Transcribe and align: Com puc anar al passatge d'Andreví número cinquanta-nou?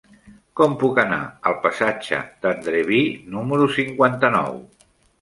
Com 0.59 0.71
puc 0.83 1.01
anar 1.03 1.19
al 1.51 1.59
passatge 1.67 2.23
d'Andreví 2.47 3.05
número 3.39 3.71
cinquanta-nou? 3.79 4.63